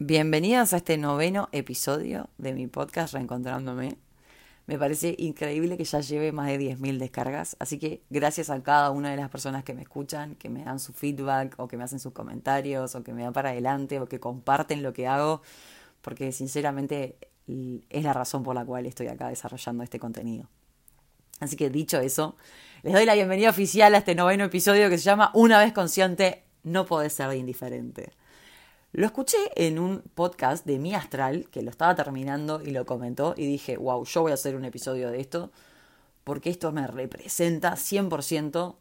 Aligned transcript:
Bienvenidos 0.00 0.72
a 0.72 0.78
este 0.78 0.98
noveno 0.98 1.48
episodio 1.52 2.28
de 2.36 2.52
mi 2.52 2.66
podcast 2.66 3.14
Reencontrándome. 3.14 3.96
Me 4.66 4.76
parece 4.76 5.14
increíble 5.18 5.76
que 5.76 5.84
ya 5.84 6.00
lleve 6.00 6.32
más 6.32 6.48
de 6.48 6.58
10.000 6.58 6.98
descargas, 6.98 7.56
así 7.60 7.78
que 7.78 8.02
gracias 8.10 8.50
a 8.50 8.60
cada 8.60 8.90
una 8.90 9.12
de 9.12 9.16
las 9.16 9.30
personas 9.30 9.62
que 9.62 9.72
me 9.72 9.82
escuchan, 9.82 10.34
que 10.34 10.50
me 10.50 10.64
dan 10.64 10.80
su 10.80 10.92
feedback 10.92 11.54
o 11.58 11.68
que 11.68 11.76
me 11.76 11.84
hacen 11.84 12.00
sus 12.00 12.12
comentarios 12.12 12.96
o 12.96 13.04
que 13.04 13.12
me 13.12 13.22
dan 13.22 13.32
para 13.32 13.50
adelante 13.50 14.00
o 14.00 14.06
que 14.06 14.18
comparten 14.18 14.82
lo 14.82 14.92
que 14.92 15.06
hago, 15.06 15.42
porque 16.02 16.32
sinceramente 16.32 17.16
es 17.46 18.02
la 18.02 18.12
razón 18.12 18.42
por 18.42 18.56
la 18.56 18.64
cual 18.64 18.86
estoy 18.86 19.06
acá 19.06 19.28
desarrollando 19.28 19.84
este 19.84 20.00
contenido. 20.00 20.48
Así 21.38 21.54
que 21.54 21.70
dicho 21.70 22.00
eso, 22.00 22.34
les 22.82 22.94
doy 22.94 23.04
la 23.04 23.14
bienvenida 23.14 23.48
oficial 23.48 23.94
a 23.94 23.98
este 23.98 24.16
noveno 24.16 24.42
episodio 24.42 24.90
que 24.90 24.98
se 24.98 25.04
llama 25.04 25.30
Una 25.34 25.60
vez 25.60 25.72
consciente, 25.72 26.42
no 26.64 26.84
podés 26.84 27.12
ser 27.12 27.32
indiferente. 27.34 28.12
Lo 28.94 29.06
escuché 29.06 29.38
en 29.56 29.80
un 29.80 30.02
podcast 30.14 30.64
de 30.64 30.78
Mi 30.78 30.94
Astral, 30.94 31.48
que 31.50 31.62
lo 31.62 31.70
estaba 31.70 31.96
terminando 31.96 32.62
y 32.62 32.70
lo 32.70 32.86
comentó, 32.86 33.34
y 33.36 33.44
dije, 33.44 33.76
wow, 33.76 34.04
yo 34.04 34.22
voy 34.22 34.30
a 34.30 34.34
hacer 34.34 34.54
un 34.54 34.64
episodio 34.64 35.10
de 35.10 35.18
esto, 35.18 35.50
porque 36.22 36.48
esto 36.48 36.70
me 36.70 36.86
representa 36.86 37.72
100% 37.72 38.76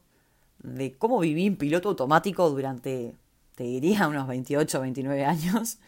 de 0.60 0.94
cómo 0.94 1.18
viví 1.18 1.48
en 1.48 1.56
piloto 1.56 1.90
automático 1.90 2.48
durante, 2.52 3.16
te 3.56 3.64
diría, 3.64 4.08
unos 4.08 4.28
28, 4.28 4.82
29 4.82 5.26
años. 5.26 5.80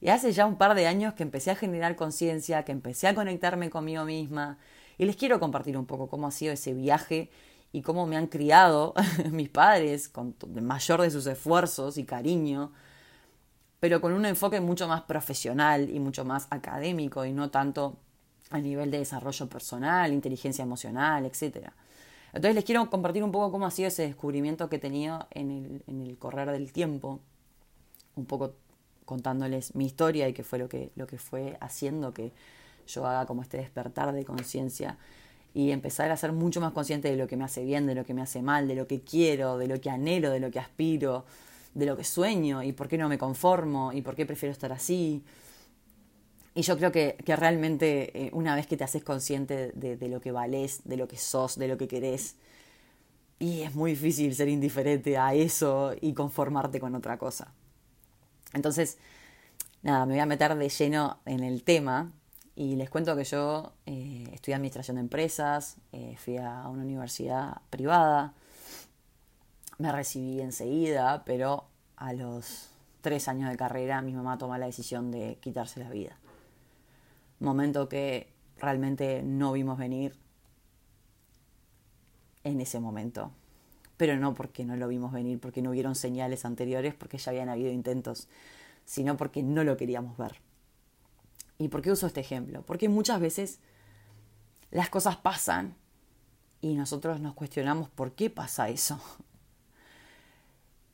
Y 0.00 0.08
hace 0.08 0.32
ya 0.32 0.46
un 0.46 0.56
par 0.56 0.74
de 0.74 0.88
años 0.88 1.14
que 1.14 1.22
empecé 1.22 1.52
a 1.52 1.54
generar 1.54 1.94
conciencia, 1.94 2.64
que 2.64 2.72
empecé 2.72 3.06
a 3.06 3.14
conectarme 3.14 3.70
conmigo 3.70 4.04
misma. 4.04 4.58
Y 4.98 5.04
les 5.04 5.14
quiero 5.14 5.38
compartir 5.38 5.78
un 5.78 5.86
poco 5.86 6.08
cómo 6.08 6.26
ha 6.26 6.32
sido 6.32 6.52
ese 6.52 6.74
viaje 6.74 7.30
y 7.70 7.82
cómo 7.82 8.08
me 8.08 8.16
han 8.16 8.26
criado 8.26 8.94
mis 9.30 9.48
padres 9.48 10.08
con 10.08 10.34
el 10.56 10.62
mayor 10.62 11.02
de 11.02 11.10
sus 11.12 11.28
esfuerzos 11.28 11.98
y 11.98 12.04
cariño 12.04 12.72
pero 13.80 14.00
con 14.00 14.12
un 14.12 14.26
enfoque 14.26 14.60
mucho 14.60 14.86
más 14.86 15.02
profesional 15.02 15.88
y 15.88 15.98
mucho 15.98 16.24
más 16.24 16.46
académico 16.50 17.24
y 17.24 17.32
no 17.32 17.50
tanto 17.50 17.96
a 18.50 18.58
nivel 18.58 18.90
de 18.90 18.98
desarrollo 18.98 19.48
personal, 19.48 20.12
inteligencia 20.12 20.62
emocional, 20.62 21.24
etc. 21.24 21.70
Entonces 22.32 22.54
les 22.54 22.64
quiero 22.64 22.88
compartir 22.90 23.24
un 23.24 23.32
poco 23.32 23.50
cómo 23.50 23.66
ha 23.66 23.70
sido 23.70 23.88
ese 23.88 24.02
descubrimiento 24.02 24.68
que 24.68 24.76
he 24.76 24.80
tenido 24.80 25.26
en 25.30 25.50
el, 25.50 25.82
en 25.86 26.02
el 26.02 26.18
correr 26.18 26.50
del 26.50 26.72
tiempo, 26.72 27.20
un 28.16 28.26
poco 28.26 28.54
contándoles 29.06 29.74
mi 29.74 29.86
historia 29.86 30.28
y 30.28 30.32
qué 30.32 30.44
fue 30.44 30.58
lo 30.58 30.68
que, 30.68 30.92
lo 30.94 31.06
que 31.06 31.18
fue 31.18 31.56
haciendo 31.60 32.12
que 32.12 32.32
yo 32.86 33.06
haga 33.06 33.26
como 33.26 33.42
este 33.42 33.56
despertar 33.56 34.12
de 34.12 34.24
conciencia 34.24 34.98
y 35.54 35.70
empezar 35.70 36.10
a 36.10 36.16
ser 36.16 36.32
mucho 36.32 36.60
más 36.60 36.72
consciente 36.72 37.10
de 37.10 37.16
lo 37.16 37.26
que 37.26 37.36
me 37.36 37.44
hace 37.44 37.64
bien, 37.64 37.86
de 37.86 37.94
lo 37.94 38.04
que 38.04 38.14
me 38.14 38.22
hace 38.22 38.42
mal, 38.42 38.68
de 38.68 38.74
lo 38.74 38.86
que 38.86 39.00
quiero, 39.00 39.58
de 39.58 39.66
lo 39.66 39.80
que 39.80 39.90
anhelo, 39.90 40.30
de 40.30 40.38
lo 40.38 40.50
que 40.50 40.60
aspiro, 40.60 41.24
de 41.74 41.86
lo 41.86 41.96
que 41.96 42.04
sueño 42.04 42.62
y 42.62 42.72
por 42.72 42.88
qué 42.88 42.98
no 42.98 43.08
me 43.08 43.18
conformo 43.18 43.92
y 43.92 44.02
por 44.02 44.14
qué 44.14 44.26
prefiero 44.26 44.52
estar 44.52 44.72
así. 44.72 45.24
Y 46.54 46.62
yo 46.62 46.76
creo 46.76 46.90
que, 46.90 47.16
realmente 47.26 48.26
eh, 48.26 48.30
una 48.32 48.54
vez 48.54 48.66
que 48.66 48.76
te 48.76 48.84
haces 48.84 49.04
consciente 49.04 49.72
de, 49.72 50.08
lo 50.08 50.20
que 50.20 50.32
valés, 50.32 50.82
de 50.84 50.96
lo 50.96 51.06
que 51.06 51.16
sos, 51.16 51.56
de 51.56 51.68
lo 51.68 51.78
que 51.78 51.86
querés, 51.86 52.36
y 53.38 53.62
es 53.62 53.74
muy 53.74 53.92
difícil 53.92 54.34
ser 54.34 54.48
indiferente 54.48 55.16
a 55.16 55.32
eso 55.32 55.94
y 56.00 56.12
conformarte 56.12 56.80
con 56.80 56.94
otra 56.94 57.16
cosa. 57.16 57.54
Entonces, 58.52 58.98
nada, 59.82 60.04
me 60.06 60.14
voy 60.14 60.20
a 60.20 60.26
meter 60.26 60.54
de 60.56 60.68
lleno 60.68 61.20
en 61.24 61.42
el 61.42 61.62
tema 61.62 62.12
y 62.56 62.76
les 62.76 62.90
cuento 62.90 63.16
que 63.16 63.24
yo 63.24 63.72
eh, 63.86 64.28
estudié 64.32 64.56
administración 64.56 64.96
de 64.96 65.02
empresas, 65.02 65.76
eh, 65.92 66.16
fui 66.18 66.36
a 66.36 66.68
una 66.68 66.82
universidad 66.82 67.62
privada, 67.70 68.34
me 69.80 69.92
recibí 69.92 70.42
enseguida, 70.42 71.24
pero 71.24 71.64
a 71.96 72.12
los 72.12 72.68
tres 73.00 73.28
años 73.28 73.48
de 73.48 73.56
carrera 73.56 74.02
mi 74.02 74.12
mamá 74.12 74.36
toma 74.36 74.58
la 74.58 74.66
decisión 74.66 75.10
de 75.10 75.38
quitarse 75.40 75.80
la 75.80 75.88
vida. 75.88 76.18
Momento 77.38 77.88
que 77.88 78.30
realmente 78.58 79.22
no 79.22 79.52
vimos 79.52 79.78
venir 79.78 80.18
en 82.44 82.60
ese 82.60 82.78
momento. 82.78 83.32
Pero 83.96 84.18
no 84.18 84.34
porque 84.34 84.66
no 84.66 84.76
lo 84.76 84.86
vimos 84.86 85.12
venir, 85.12 85.40
porque 85.40 85.62
no 85.62 85.70
hubieron 85.70 85.94
señales 85.94 86.44
anteriores, 86.44 86.94
porque 86.94 87.16
ya 87.16 87.30
habían 87.30 87.48
habido 87.48 87.72
intentos, 87.72 88.28
sino 88.84 89.16
porque 89.16 89.42
no 89.42 89.64
lo 89.64 89.78
queríamos 89.78 90.18
ver. 90.18 90.42
¿Y 91.56 91.68
por 91.68 91.80
qué 91.80 91.90
uso 91.90 92.06
este 92.06 92.20
ejemplo? 92.20 92.62
Porque 92.66 92.90
muchas 92.90 93.18
veces 93.18 93.60
las 94.70 94.90
cosas 94.90 95.16
pasan 95.16 95.74
y 96.60 96.74
nosotros 96.74 97.18
nos 97.20 97.32
cuestionamos 97.32 97.88
por 97.88 98.12
qué 98.12 98.28
pasa 98.28 98.68
eso. 98.68 99.00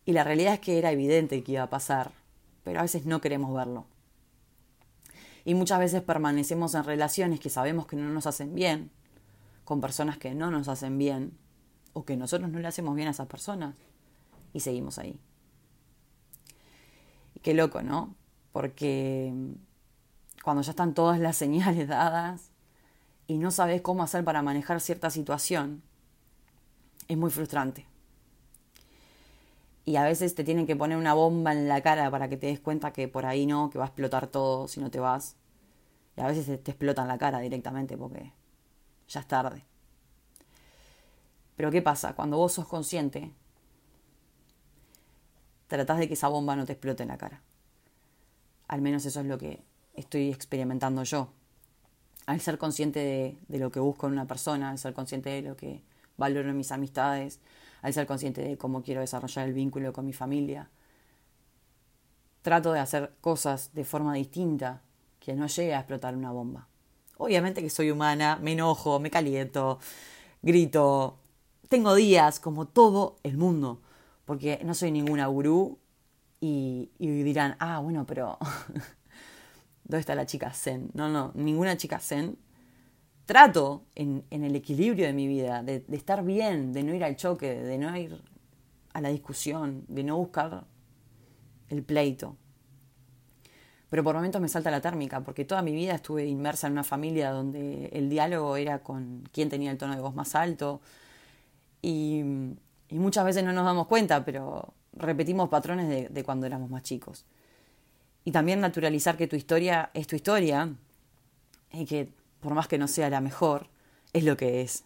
Y 0.06 0.12
la 0.12 0.22
realidad 0.22 0.54
es 0.54 0.60
que 0.60 0.78
era 0.78 0.92
evidente 0.92 1.42
que 1.42 1.52
iba 1.52 1.64
a 1.64 1.68
pasar, 1.68 2.12
pero 2.62 2.78
a 2.78 2.82
veces 2.82 3.06
no 3.06 3.20
queremos 3.20 3.52
verlo. 3.52 3.86
Y 5.44 5.54
muchas 5.54 5.80
veces 5.80 6.00
permanecemos 6.00 6.76
en 6.76 6.84
relaciones 6.84 7.40
que 7.40 7.50
sabemos 7.50 7.86
que 7.86 7.96
no 7.96 8.08
nos 8.08 8.26
hacen 8.26 8.54
bien, 8.54 8.92
con 9.64 9.80
personas 9.80 10.16
que 10.16 10.32
no 10.32 10.52
nos 10.52 10.68
hacen 10.68 10.96
bien, 10.96 11.36
o 11.92 12.04
que 12.04 12.16
nosotros 12.16 12.48
no 12.50 12.60
le 12.60 12.68
hacemos 12.68 12.94
bien 12.94 13.08
a 13.08 13.10
esas 13.10 13.26
personas, 13.26 13.74
y 14.52 14.60
seguimos 14.60 14.98
ahí. 14.98 15.18
Y 17.34 17.40
qué 17.40 17.52
loco, 17.52 17.82
¿no? 17.82 18.14
Porque 18.52 19.34
cuando 20.44 20.62
ya 20.62 20.70
están 20.70 20.94
todas 20.94 21.18
las 21.18 21.36
señales 21.36 21.88
dadas 21.88 22.52
y 23.26 23.38
no 23.38 23.50
sabes 23.50 23.82
cómo 23.82 24.04
hacer 24.04 24.22
para 24.22 24.40
manejar 24.40 24.80
cierta 24.80 25.10
situación, 25.10 25.82
es 27.08 27.16
muy 27.18 27.30
frustrante 27.30 27.86
y 29.86 29.96
a 29.96 30.02
veces 30.02 30.34
te 30.34 30.42
tienen 30.42 30.66
que 30.66 30.74
poner 30.74 30.98
una 30.98 31.14
bomba 31.14 31.52
en 31.52 31.68
la 31.68 31.80
cara 31.80 32.10
para 32.10 32.28
que 32.28 32.36
te 32.36 32.48
des 32.48 32.58
cuenta 32.58 32.92
que 32.92 33.06
por 33.06 33.24
ahí 33.24 33.46
no, 33.46 33.70
que 33.70 33.78
va 33.78 33.84
a 33.84 33.86
explotar 33.86 34.26
todo 34.26 34.66
si 34.66 34.80
no 34.80 34.90
te 34.90 34.98
vas. 34.98 35.36
Y 36.16 36.20
a 36.22 36.26
veces 36.26 36.46
te, 36.46 36.72
explotan 36.72 37.06
la 37.06 37.18
cara 37.18 37.38
directamente 37.38 37.96
porque 37.96 38.32
ya 39.08 39.20
es 39.20 39.28
tarde. 39.28 39.64
Pero 41.54 41.70
¿qué 41.70 41.82
pasa? 41.82 42.14
Cuando 42.14 42.36
vos 42.36 42.54
sos 42.54 42.66
consciente, 42.66 43.32
tratás 45.68 45.98
de 45.98 46.08
que 46.08 46.14
esa 46.14 46.28
bomba 46.28 46.56
no 46.56 46.66
te 46.66 46.72
explote 46.72 47.04
en 47.04 47.10
la 47.10 47.16
cara. 47.16 47.40
Al 48.66 48.82
menos 48.82 49.06
eso 49.06 49.20
es 49.20 49.26
lo 49.26 49.38
que 49.38 49.62
estoy 49.94 50.30
experimentando 50.30 51.04
yo. 51.04 51.28
Al 52.26 52.40
ser 52.40 52.58
consciente 52.58 52.98
de, 52.98 53.38
de 53.46 53.58
lo 53.60 53.70
que 53.70 53.78
busco 53.78 54.08
en 54.08 54.14
una 54.14 54.26
persona, 54.26 54.70
al 54.70 54.78
ser 54.78 54.94
consciente 54.94 55.30
de 55.30 55.42
lo 55.42 55.56
que 55.56 55.84
valoro 56.16 56.50
en 56.50 56.56
mis 56.56 56.72
amistades, 56.72 57.38
al 57.82 57.92
ser 57.92 58.06
consciente 58.06 58.42
de 58.42 58.56
cómo 58.56 58.82
quiero 58.82 59.00
desarrollar 59.00 59.46
el 59.46 59.54
vínculo 59.54 59.92
con 59.92 60.06
mi 60.06 60.12
familia. 60.12 60.70
Trato 62.42 62.72
de 62.72 62.80
hacer 62.80 63.12
cosas 63.20 63.72
de 63.74 63.84
forma 63.84 64.14
distinta 64.14 64.82
que 65.18 65.34
no 65.34 65.46
llegue 65.46 65.74
a 65.74 65.78
explotar 65.80 66.16
una 66.16 66.30
bomba. 66.30 66.68
Obviamente 67.18 67.62
que 67.62 67.70
soy 67.70 67.90
humana, 67.90 68.38
me 68.40 68.52
enojo, 68.52 69.00
me 69.00 69.10
caliento, 69.10 69.78
grito. 70.42 71.18
Tengo 71.68 71.94
días 71.94 72.38
como 72.38 72.66
todo 72.66 73.16
el 73.22 73.36
mundo, 73.36 73.80
porque 74.24 74.60
no 74.64 74.74
soy 74.74 74.90
ninguna 74.92 75.26
gurú 75.26 75.78
y, 76.40 76.90
y 76.98 77.22
dirán, 77.22 77.56
ah, 77.58 77.80
bueno, 77.80 78.06
pero 78.06 78.38
¿dónde 79.84 80.00
está 80.00 80.14
la 80.14 80.26
chica 80.26 80.52
zen? 80.52 80.90
No, 80.94 81.08
no, 81.08 81.32
ninguna 81.34 81.76
chica 81.76 81.98
zen 81.98 82.38
trato 83.26 83.84
en, 83.96 84.24
el 84.30 84.54
equilibrio 84.54 85.04
de 85.04 85.12
mi 85.12 85.26
vida, 85.26 85.62
de, 85.62 85.84
estar 85.90 86.24
bien, 86.24 86.72
de 86.72 86.84
no 86.84 86.94
ir 86.94 87.04
al 87.04 87.16
choque, 87.16 87.54
de 87.54 87.76
no 87.76 87.94
ir 87.96 88.22
a 88.94 89.00
la 89.00 89.08
discusión, 89.10 89.84
de 89.88 90.04
no 90.04 90.16
buscar 90.16 90.64
el 91.68 91.82
pleito. 91.82 92.36
Pero 93.90 94.02
por 94.04 94.14
momentos 94.14 94.40
me 94.40 94.48
salta 94.48 94.70
la 94.70 94.80
térmica, 94.80 95.20
porque 95.22 95.44
toda 95.44 95.60
mi 95.62 95.72
vida 95.72 95.94
estuve 95.94 96.24
inmersa 96.24 96.68
en 96.68 96.74
una 96.74 96.84
familia 96.84 97.30
donde 97.30 97.86
el 97.86 98.08
diálogo 98.08 98.56
era 98.56 98.82
con 98.82 99.28
quién 99.32 99.48
tenía 99.48 99.72
el 99.72 99.78
tono 99.78 99.94
de 99.94 100.00
voz 100.00 100.14
más 100.14 100.34
alto. 100.34 100.80
Y, 101.82 102.22
muchas 102.90 103.24
veces 103.24 103.42
no 103.42 103.52
nos 103.52 103.64
damos 103.64 103.88
cuenta, 103.88 104.24
pero 104.24 104.72
repetimos 104.92 105.48
patrones 105.48 105.88
de, 105.88 106.08
de 106.08 106.24
cuando 106.24 106.46
éramos 106.46 106.70
más 106.70 106.82
chicos. 106.82 107.26
Y 108.24 108.30
también 108.30 108.60
naturalizar 108.60 109.16
que 109.16 109.26
tu 109.26 109.34
historia 109.34 109.90
es 109.94 110.06
tu 110.06 110.14
historia 110.14 110.72
y 111.72 111.84
que 111.84 112.12
por 112.46 112.54
más 112.54 112.68
que 112.68 112.78
no 112.78 112.86
sea 112.86 113.10
la 113.10 113.20
mejor, 113.20 113.66
es 114.12 114.22
lo 114.22 114.36
que 114.36 114.62
es. 114.62 114.84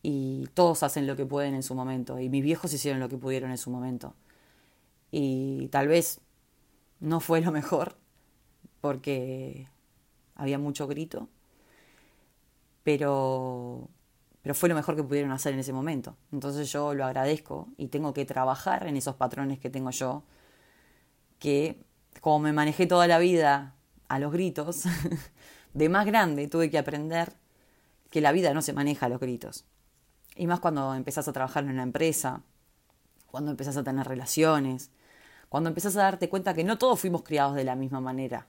Y 0.00 0.46
todos 0.54 0.84
hacen 0.84 1.08
lo 1.08 1.16
que 1.16 1.26
pueden 1.26 1.56
en 1.56 1.64
su 1.64 1.74
momento. 1.74 2.20
Y 2.20 2.28
mis 2.28 2.40
viejos 2.40 2.72
hicieron 2.72 3.00
lo 3.00 3.08
que 3.08 3.18
pudieron 3.18 3.50
en 3.50 3.58
su 3.58 3.68
momento. 3.68 4.14
Y 5.10 5.66
tal 5.72 5.88
vez 5.88 6.20
no 7.00 7.18
fue 7.18 7.40
lo 7.40 7.50
mejor, 7.50 7.96
porque 8.80 9.66
había 10.36 10.60
mucho 10.60 10.86
grito, 10.86 11.28
pero, 12.84 13.88
pero 14.42 14.54
fue 14.54 14.68
lo 14.68 14.76
mejor 14.76 14.94
que 14.94 15.02
pudieron 15.02 15.32
hacer 15.32 15.54
en 15.54 15.58
ese 15.58 15.72
momento. 15.72 16.16
Entonces 16.30 16.70
yo 16.70 16.94
lo 16.94 17.04
agradezco 17.04 17.66
y 17.76 17.88
tengo 17.88 18.14
que 18.14 18.24
trabajar 18.24 18.86
en 18.86 18.96
esos 18.96 19.16
patrones 19.16 19.58
que 19.58 19.68
tengo 19.68 19.90
yo, 19.90 20.22
que 21.40 21.82
como 22.20 22.38
me 22.38 22.52
manejé 22.52 22.86
toda 22.86 23.08
la 23.08 23.18
vida 23.18 23.74
a 24.06 24.20
los 24.20 24.30
gritos, 24.32 24.84
de 25.78 25.88
más 25.88 26.06
grande 26.06 26.48
tuve 26.48 26.70
que 26.70 26.78
aprender 26.78 27.32
que 28.10 28.20
la 28.20 28.32
vida 28.32 28.52
no 28.52 28.62
se 28.62 28.72
maneja 28.72 29.06
a 29.06 29.08
los 29.08 29.20
gritos. 29.20 29.64
Y 30.34 30.46
más 30.48 30.58
cuando 30.58 30.92
empezás 30.94 31.28
a 31.28 31.32
trabajar 31.32 31.64
en 31.64 31.70
una 31.70 31.84
empresa, 31.84 32.42
cuando 33.30 33.52
empezás 33.52 33.76
a 33.76 33.84
tener 33.84 34.06
relaciones, 34.06 34.90
Cuando 35.48 35.70
empezás 35.70 35.96
a 35.96 36.02
darte 36.02 36.28
cuenta 36.28 36.52
que 36.52 36.62
no 36.62 36.76
todos 36.76 37.00
fuimos 37.00 37.22
criados 37.22 37.54
de 37.54 37.64
la 37.64 37.74
misma 37.74 38.02
manera. 38.02 38.48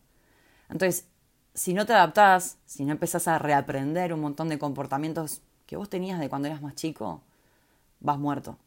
Entonces, 0.70 1.06
si 1.54 1.74
no 1.74 1.86
te 1.86 1.94
adaptás, 1.94 2.58
si 2.66 2.84
no 2.84 2.92
empezás 2.92 3.26
a 3.30 3.40
reaprender 3.40 4.12
un 4.14 4.20
montón 4.20 4.50
de 4.50 4.60
comportamientos 4.60 5.42
que 5.66 5.78
vos 5.78 5.90
tenías 5.90 6.20
de 6.20 6.28
cuando 6.28 6.50
eras 6.50 6.62
más 6.62 6.76
chico, 6.76 7.22
vas 8.02 8.20
muerto. 8.20 8.58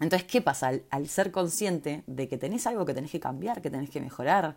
Entonces, 0.00 0.26
¿qué 0.26 0.40
pasa? 0.40 0.72
Al, 0.90 1.08
ser 1.08 1.32
consciente 1.32 2.02
de 2.06 2.28
que 2.28 2.38
tenés 2.38 2.66
algo 2.66 2.86
que 2.86 2.94
tenés 2.94 3.10
que 3.10 3.20
cambiar, 3.20 3.60
que 3.60 3.70
tenés 3.70 3.90
que 3.90 4.00
mejorar, 4.00 4.56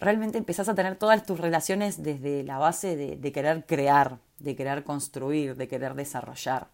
realmente 0.00 0.38
empezás 0.38 0.68
a 0.68 0.74
tener 0.74 0.96
todas 0.96 1.24
tus 1.24 1.38
relaciones 1.38 2.02
desde 2.02 2.42
la 2.42 2.58
base 2.58 2.96
de, 2.96 3.32
querer 3.32 3.64
crear, 3.66 4.18
de 4.38 4.56
querer 4.56 4.82
construir, 4.82 5.56
de 5.56 5.68
querer 5.68 5.94
desarrollar. 5.94 6.68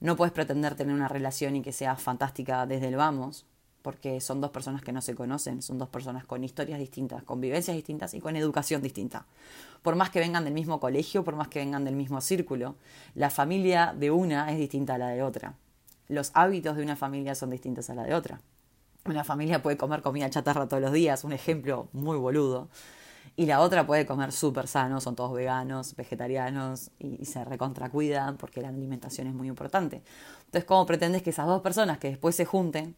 No 0.00 0.16
puedes 0.16 0.32
pretender 0.32 0.74
tener 0.76 0.94
una 0.94 1.08
relación 1.08 1.56
y 1.56 1.62
que 1.62 1.72
sea 1.72 1.96
fantástica 1.96 2.66
desde 2.66 2.88
el 2.88 2.96
vamos, 2.96 3.46
porque 3.82 4.20
son 4.20 4.40
dos 4.40 4.50
personas 4.50 4.82
que 4.82 4.92
no 4.92 5.00
se 5.00 5.14
conocen, 5.14 5.62
son 5.62 5.78
dos 5.78 5.88
personas 5.88 6.24
con 6.24 6.44
historias 6.44 6.78
distintas, 6.78 7.22
con 7.22 7.40
vivencias 7.40 7.76
distintas 7.76 8.14
y 8.14 8.20
con 8.20 8.36
educación 8.36 8.82
distinta. 8.82 9.26
Por 9.82 9.96
más 9.96 10.10
que 10.10 10.20
vengan 10.20 10.44
del 10.44 10.54
mismo 10.54 10.80
colegio, 10.80 11.24
por 11.24 11.36
más 11.36 11.48
que 11.48 11.60
vengan 11.60 11.84
del 11.84 11.96
mismo 11.96 12.20
círculo, 12.20 12.76
la 13.14 13.30
familia 13.30 13.94
de 13.96 14.10
una 14.10 14.52
es 14.52 14.58
distinta 14.58 14.94
a 14.94 14.98
la 14.98 15.08
de 15.08 15.22
otra. 15.22 15.54
Los 16.08 16.30
hábitos 16.34 16.76
de 16.76 16.82
una 16.82 16.96
familia 16.96 17.34
son 17.34 17.50
distintos 17.50 17.90
a 17.90 17.94
la 17.94 18.04
de 18.04 18.14
otra. 18.14 18.40
Una 19.06 19.22
familia 19.22 19.62
puede 19.62 19.76
comer 19.76 20.02
comida 20.02 20.28
chatarra 20.30 20.66
todos 20.66 20.82
los 20.82 20.92
días, 20.92 21.22
un 21.22 21.32
ejemplo 21.32 21.88
muy 21.92 22.16
boludo, 22.16 22.68
y 23.36 23.46
la 23.46 23.60
otra 23.60 23.86
puede 23.86 24.04
comer 24.04 24.32
súper 24.32 24.66
sano, 24.66 25.00
son 25.00 25.14
todos 25.14 25.32
veganos, 25.32 25.94
vegetarianos 25.94 26.90
y, 26.98 27.24
se 27.24 27.44
recontracuidan 27.44 28.36
porque 28.36 28.60
la 28.60 28.68
alimentación 28.68 29.28
es 29.28 29.34
muy 29.34 29.48
importante. 29.48 30.02
Entonces, 30.46 30.64
¿cómo 30.64 30.86
pretendes 30.86 31.22
que 31.22 31.30
esas 31.30 31.46
dos 31.46 31.62
personas 31.62 31.98
que 31.98 32.08
después 32.08 32.34
se 32.34 32.44
junten 32.44 32.96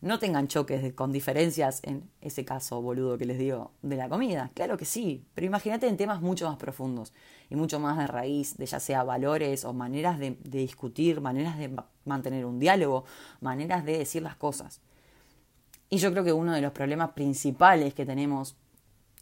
no 0.00 0.18
tengan 0.18 0.48
choques 0.48 0.94
con 0.94 1.12
diferencias 1.12 1.80
en 1.82 2.08
ese 2.20 2.44
caso 2.44 2.80
boludo 2.80 3.18
que 3.18 3.26
les 3.26 3.38
digo 3.38 3.72
de 3.82 3.96
la 3.96 4.08
comida. 4.08 4.50
Claro 4.54 4.78
que 4.78 4.86
sí, 4.86 5.26
pero 5.34 5.46
imagínate 5.46 5.88
en 5.88 5.96
temas 5.96 6.22
mucho 6.22 6.48
más 6.48 6.56
profundos 6.56 7.12
y 7.50 7.56
mucho 7.56 7.78
más 7.80 7.98
de 7.98 8.06
raíz, 8.06 8.56
de 8.56 8.66
ya 8.66 8.80
sea 8.80 9.02
valores 9.02 9.64
o 9.64 9.74
maneras 9.74 10.18
de, 10.18 10.38
discutir, 10.42 11.20
maneras 11.20 11.58
de 11.58 11.76
mantener 12.06 12.46
un 12.46 12.58
diálogo, 12.58 13.04
maneras 13.40 13.84
de 13.84 13.98
decir 13.98 14.22
las 14.22 14.36
cosas. 14.36 14.80
Y 15.90 15.98
yo 15.98 16.12
creo 16.12 16.22
que 16.22 16.32
uno 16.32 16.52
de 16.52 16.60
los 16.60 16.72
problemas 16.72 17.10
principales 17.10 17.94
que 17.94 18.06
tenemos 18.06 18.56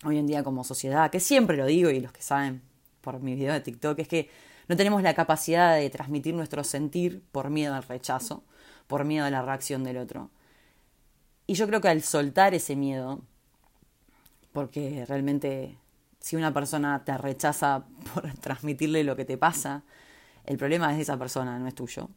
hoy 0.05 0.19
en 0.19 0.26
día 0.26 0.44
como 0.44 0.65
sociedad, 0.65 1.11
que 1.11 1.19
siempre 1.19 1.56
lo 1.56 1.65
digo 1.65 1.88
y 1.91 2.00
los 2.00 2.12
que 2.12 2.23
saben 2.23 2.62
por 3.00 3.20
mi 3.20 3.35
video 3.35 3.55
de 3.55 3.61
TikTok, 3.61 3.99
es 3.99 4.09
que 4.09 4.31
no 4.69 4.76
tenemos 4.76 5.03
la 5.03 5.15
capacidad 5.15 5.75
de 5.75 5.88
transmitir 5.88 6.35
nuestro 6.35 6.62
sentir 6.62 7.23
por 7.32 7.49
miedo 7.49 7.75
al 7.75 7.82
rechazo, 7.82 8.44
por 8.87 9.05
miedo 9.05 9.25
a 9.25 9.31
la 9.31 9.41
reacción 9.41 9.82
del 9.82 9.97
otro. 9.97 10.31
Y 11.47 11.55
yo 11.55 11.67
creo 11.67 11.81
que 11.81 11.88
al 11.88 12.03
soltar 12.03 12.55
ese 12.55 12.76
miedo, 12.76 13.23
porque 14.53 15.06
realmente 15.06 15.79
si 16.20 16.37
una 16.37 16.53
persona 16.53 17.03
te 17.05 17.17
rechaza 17.17 17.87
por 18.15 18.31
transmitirle 18.35 19.05
lo 19.05 19.17
que 19.17 19.25
te 19.25 19.38
pasa, 19.38 19.85
el 20.44 20.59
problema 20.59 20.91
es 20.91 20.97
de 20.99 21.03
esa 21.03 21.19
persona, 21.19 21.59
no 21.59 21.67
es 21.67 21.75
tuyo. 21.75 22.11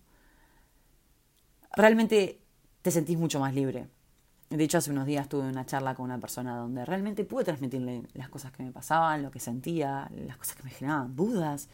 Realmente 1.73 2.41
te 2.81 2.91
sentís 2.91 3.17
mucho 3.17 3.39
más 3.39 3.53
libre. 3.53 3.87
De 4.51 4.65
hecho, 4.65 4.79
hace 4.79 4.91
unos 4.91 5.05
días 5.05 5.29
tuve 5.29 5.47
una 5.47 5.65
charla 5.65 5.95
con 5.95 6.03
una 6.03 6.19
persona 6.19 6.57
donde 6.57 6.83
realmente 6.83 7.23
pude 7.23 7.45
transmitirle 7.45 8.03
las 8.15 8.27
cosas 8.27 8.51
que 8.51 8.63
me 8.63 8.71
pasaban, 8.71 9.23
lo 9.23 9.31
que 9.31 9.39
sentía, 9.39 10.11
las 10.27 10.35
cosas 10.35 10.57
que 10.57 10.63
me 10.63 10.71
generaban 10.71 11.15
dudas. 11.15 11.69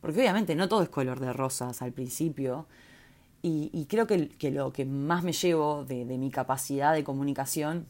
Porque 0.00 0.20
obviamente 0.20 0.54
no 0.54 0.66
todo 0.66 0.82
es 0.82 0.88
color 0.88 1.20
de 1.20 1.34
rosas 1.34 1.82
al 1.82 1.92
principio. 1.92 2.66
Y, 3.42 3.86
creo 3.90 4.06
que, 4.06 4.50
lo 4.50 4.72
que 4.72 4.86
más 4.86 5.22
me 5.22 5.34
llevo 5.34 5.84
de, 5.84 6.06
mi 6.06 6.30
capacidad 6.30 6.94
de 6.94 7.04
comunicación 7.04 7.86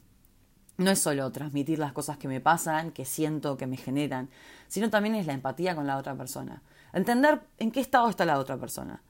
no 0.78 0.90
es 0.90 0.98
solo 0.98 1.30
transmitir 1.30 1.78
las 1.78 1.92
cosas 1.92 2.16
que 2.18 2.26
me 2.26 2.40
pasan, 2.40 2.90
que 2.90 3.04
siento, 3.04 3.56
que 3.56 3.68
me 3.68 3.76
generan, 3.76 4.28
sino 4.66 4.90
también 4.90 5.14
es 5.14 5.26
la 5.26 5.32
empatía 5.32 5.76
con 5.76 5.86
la 5.86 5.96
otra 5.96 6.16
persona. 6.16 6.60
Entender 6.92 7.40
en 7.58 7.70
qué 7.70 7.78
estado 7.78 8.08
está 8.08 8.24
la 8.24 8.40
otra 8.40 8.56
persona. 8.56 9.00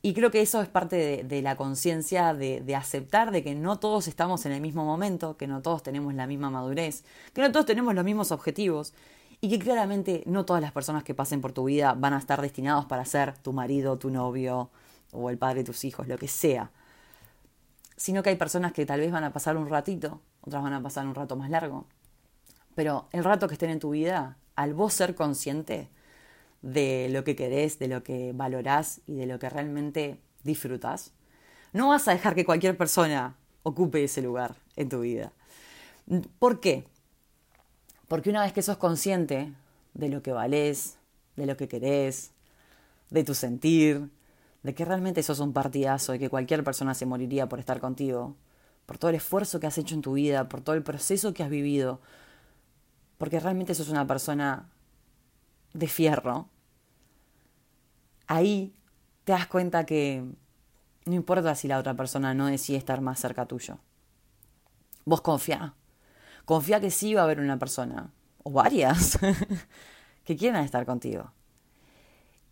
Y 0.00 0.14
creo 0.14 0.30
que 0.30 0.40
eso 0.40 0.62
es 0.62 0.68
parte 0.68 1.24
de, 1.24 1.42
la 1.42 1.56
conciencia 1.56 2.32
de, 2.32 2.60
de, 2.60 2.76
aceptar 2.76 3.32
de 3.32 3.42
que 3.42 3.54
no 3.54 3.80
todos 3.80 4.06
estamos 4.06 4.46
en 4.46 4.52
el 4.52 4.60
mismo 4.60 4.84
momento, 4.84 5.36
que 5.36 5.48
no 5.48 5.60
todos 5.60 5.82
tenemos 5.82 6.14
la 6.14 6.28
misma 6.28 6.50
madurez, 6.50 7.04
que 7.34 7.42
no 7.42 7.50
todos 7.50 7.66
tenemos 7.66 7.94
los 7.94 8.04
mismos 8.04 8.30
objetivos 8.30 8.94
y 9.40 9.48
que 9.50 9.58
claramente 9.58 10.22
no 10.26 10.44
todas 10.44 10.62
las 10.62 10.72
personas 10.72 11.02
que 11.02 11.14
pasen 11.14 11.40
por 11.40 11.52
tu 11.52 11.64
vida 11.64 11.94
van 11.94 12.14
a 12.14 12.18
estar 12.18 12.40
destinados 12.40 12.86
para 12.86 13.04
ser 13.04 13.36
tu 13.38 13.52
marido, 13.52 13.98
tu 13.98 14.10
novio, 14.10 14.70
o 15.12 15.30
el 15.30 15.38
padre 15.38 15.60
de 15.60 15.64
tus 15.64 15.84
hijos, 15.84 16.08
lo 16.08 16.18
que 16.18 16.28
sea. 16.28 16.70
Sino 17.96 18.22
que 18.22 18.30
hay 18.30 18.36
personas 18.36 18.72
que 18.72 18.86
tal 18.86 19.00
vez 19.00 19.10
van 19.10 19.24
a 19.24 19.32
pasar 19.32 19.56
un 19.56 19.68
ratito, 19.68 20.20
otras 20.40 20.62
van 20.62 20.72
a 20.72 20.82
pasar 20.82 21.06
un 21.06 21.14
rato 21.14 21.36
más 21.36 21.50
largo. 21.50 21.86
Pero 22.74 23.08
el 23.12 23.24
rato 23.24 23.48
que 23.48 23.54
estén 23.54 23.70
en 23.70 23.80
tu 23.80 23.90
vida, 23.90 24.36
al 24.54 24.74
vos 24.74 24.94
ser 24.94 25.14
consciente 25.14 25.88
de 26.62 27.08
lo 27.10 27.24
que 27.24 27.36
querés, 27.36 27.78
de 27.78 27.88
lo 27.88 28.02
que 28.02 28.32
valorás 28.34 29.00
y 29.06 29.14
de 29.14 29.26
lo 29.26 29.38
que 29.38 29.48
realmente 29.48 30.20
disfrutas, 30.42 31.12
no 31.72 31.88
vas 31.88 32.08
a 32.08 32.12
dejar 32.12 32.34
que 32.34 32.44
cualquier 32.44 32.76
persona 32.76 33.36
ocupe 33.62 34.04
ese 34.04 34.22
lugar 34.22 34.56
en 34.76 34.88
tu 34.88 35.00
vida. 35.00 35.32
¿Por 36.38 36.60
qué? 36.60 36.84
Porque 38.08 38.30
una 38.30 38.42
vez 38.42 38.52
que 38.52 38.62
sos 38.62 38.78
consciente 38.78 39.52
de 39.94 40.08
lo 40.08 40.22
que 40.22 40.32
valés, 40.32 40.96
de 41.36 41.46
lo 41.46 41.56
que 41.56 41.68
querés, 41.68 42.32
de 43.10 43.24
tu 43.24 43.34
sentir, 43.34 44.10
de 44.62 44.74
que 44.74 44.84
realmente 44.84 45.22
sos 45.22 45.40
un 45.40 45.52
partidazo 45.52 46.14
y 46.14 46.18
que 46.18 46.30
cualquier 46.30 46.64
persona 46.64 46.94
se 46.94 47.06
moriría 47.06 47.48
por 47.48 47.58
estar 47.58 47.80
contigo, 47.80 48.36
por 48.86 48.98
todo 48.98 49.10
el 49.10 49.16
esfuerzo 49.16 49.60
que 49.60 49.66
has 49.66 49.78
hecho 49.78 49.94
en 49.94 50.02
tu 50.02 50.14
vida, 50.14 50.48
por 50.48 50.62
todo 50.62 50.74
el 50.74 50.82
proceso 50.82 51.34
que 51.34 51.42
has 51.42 51.50
vivido, 51.50 52.00
porque 53.18 53.38
realmente 53.40 53.74
sos 53.74 53.90
una 53.90 54.06
persona 54.06 54.70
de 55.72 55.88
fierro, 55.88 56.48
ahí 58.26 58.74
te 59.24 59.32
das 59.32 59.46
cuenta 59.46 59.84
que 59.84 60.24
no 61.04 61.14
importa 61.14 61.54
si 61.54 61.68
la 61.68 61.78
otra 61.78 61.94
persona 61.94 62.34
no 62.34 62.46
decide 62.46 62.76
estar 62.76 63.00
más 63.00 63.18
cerca 63.18 63.46
tuyo. 63.46 63.78
Vos 65.04 65.22
confía. 65.22 65.74
Confía 66.44 66.80
que 66.80 66.90
sí 66.90 67.14
va 67.14 67.22
a 67.22 67.24
haber 67.24 67.40
una 67.40 67.58
persona, 67.58 68.10
o 68.42 68.50
varias, 68.50 69.18
que 70.24 70.36
quieran 70.36 70.64
estar 70.64 70.86
contigo. 70.86 71.32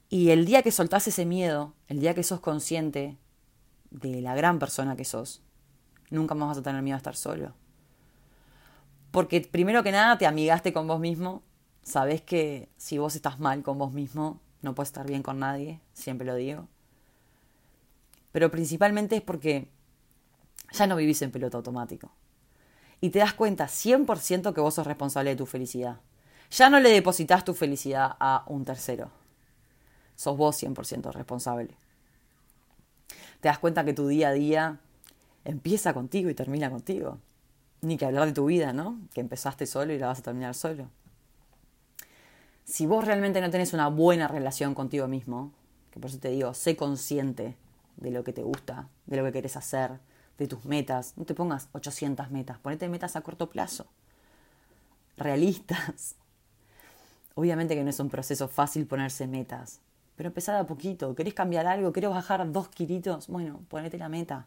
Y 0.09 0.31
el 0.31 0.47
día 0.47 0.63
que 0.63 0.71
soltás 0.71 1.09
ese 1.09 1.25
miedo, 1.25 1.75
el 1.89 2.01
día 2.01 2.15
que 2.15 2.23
sos 2.23 2.41
consciente 2.41 3.19
de 3.91 4.21
la 4.21 4.35
gran 4.35 4.59
persona 4.59 4.97
que 4.97 5.05
sos, 5.05 5.43
nunca 6.11 6.35
más 6.35 6.49
vas 6.49 6.59
a 6.59 6.63
tener 6.63 6.83
miedo 6.83 6.95
a 6.95 6.99
estar 6.99 7.17
solo. 7.17 7.55
Porque 9.11 9.41
primero 9.41 9.83
que 9.83 9.93
nada 9.93 10.19
te 10.19 10.27
amigaste 10.27 10.73
con 10.73 10.87
vos 10.87 11.01
mismo, 11.01 11.43
sabes 11.87 12.21
que 12.21 12.69
si 12.77 12.99
vos 12.99 13.15
estás 13.15 13.39
mal 13.39 13.63
con 13.63 13.79
vos 13.79 13.93
mismo, 13.93 14.41
no 14.61 14.75
puedes 14.75 14.89
estar 14.89 15.07
bien 15.07 15.23
con 15.23 15.39
nadie, 15.39 15.81
siempre 15.93 16.27
lo 16.27 16.35
digo. 16.35 16.67
Pero 18.33 18.51
principalmente 18.51 19.17
es 19.17 19.23
porque 19.23 19.69
ya 20.73 20.87
no 20.87 20.97
vivís 20.97 21.23
en 21.23 21.31
piloto 21.31 21.59
automático. 21.59 22.11
Y 23.01 23.11
te 23.11 23.21
das 23.21 23.35
cuenta 23.35 23.67
100% 23.67 24.53
que 24.53 24.61
vos 24.61 24.75
sos 24.75 24.87
responsable 24.87 25.31
de 25.31 25.37
tu 25.37 25.47
felicidad. 25.47 26.01
Ya 26.51 26.69
no 26.69 26.81
le 26.81 26.91
depositas 26.91 27.45
tu 27.45 27.55
felicidad 27.55 28.17
a 28.19 28.45
un 28.49 28.65
tercero 28.65 29.11
sos 30.17 30.37
vos 30.37 30.61
100% 30.61 31.13
responsable. 31.13 31.77
Te 33.41 33.49
das 33.49 33.59
cuenta 33.59 33.85
que 33.85 33.93
tu 33.93 34.09
día 34.09 34.29
a 34.29 34.33
día 34.33 34.81
empieza 35.45 35.95
contigo 35.95 36.31
y 36.31 36.35
termina 36.35 36.71
contigo. 36.71 37.19
Ni 37.83 37.99
que 37.99 38.07
hablar 38.07 38.27
de 38.27 38.33
tu 38.33 38.47
vida, 38.47 38.73
¿no? 38.73 38.99
Que 39.15 39.21
empezaste 39.21 39.67
solo 39.67 39.93
y 39.93 39.99
la 39.99 40.09
vas 40.09 40.19
a 40.19 40.23
terminar 40.23 40.55
solo. 40.55 40.89
Si 42.67 42.85
vos 42.85 43.05
realmente 43.05 43.41
no 43.41 43.49
tenés 43.49 43.73
una 43.75 43.87
buena 43.87 44.27
relación 44.27 44.75
contigo 44.75 45.07
mismo, 45.07 45.53
que 45.93 46.01
por 46.01 46.11
eso 46.11 46.19
te 46.19 46.31
digo, 46.31 46.53
sé 46.53 46.75
consciente 46.75 47.55
de 47.97 48.11
lo 48.11 48.25
que 48.25 48.33
te 48.33 48.43
gusta, 48.43 48.89
de 49.07 49.17
lo 49.17 49.25
que 49.25 49.31
querés 49.31 49.57
hacer, 49.57 49.93
de 50.37 50.49
tus 50.49 50.65
metas. 50.65 51.15
No 51.17 51.25
te 51.25 51.33
pongas 51.33 51.69
800 51.73 52.33
metas, 52.33 52.59
ponete 52.59 52.89
metas 52.89 53.15
a 53.15 53.21
corto 53.21 53.49
plazo, 53.49 53.87
realistas. 55.17 56.17
Obviamente 57.37 57.77
que 57.77 57.85
no 57.85 57.91
es 57.91 58.01
un 58.01 58.11
proceso 58.11 58.49
fácil 58.49 58.85
ponerse 58.85 59.29
metas, 59.29 59.79
pero 60.17 60.27
empezá 60.27 60.59
a 60.59 60.67
poquito. 60.67 61.15
¿Querés 61.15 61.35
cambiar 61.35 61.69
algo? 61.69 61.93
¿Querés 61.93 62.11
bajar 62.11 62.51
dos 62.51 62.69
kilitos? 62.69 63.29
Bueno, 63.29 63.61
ponete 63.69 63.97
la 63.97 64.09
meta. 64.09 64.45